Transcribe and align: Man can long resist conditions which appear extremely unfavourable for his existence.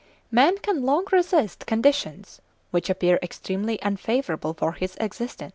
Man 0.31 0.57
can 0.57 0.81
long 0.81 1.05
resist 1.11 1.67
conditions 1.67 2.41
which 2.71 2.89
appear 2.89 3.19
extremely 3.21 3.77
unfavourable 3.83 4.55
for 4.55 4.71
his 4.71 4.95
existence. 4.99 5.49